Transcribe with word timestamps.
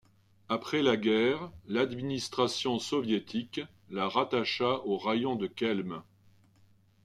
Après 0.49 0.81
la 0.81 0.97
guerre, 0.97 1.51
l'administration 1.67 2.79
soviétique 2.79 3.61
la 3.91 4.09
rattacha 4.09 4.79
au 4.83 4.97
raïon 4.97 5.35
de 5.35 5.45
Kelme. 5.45 6.01